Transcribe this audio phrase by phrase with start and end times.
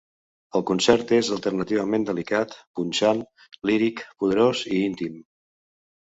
[0.59, 3.21] El concert és alternativament delicat, punxant,
[3.71, 5.21] líric, poderós i íntim.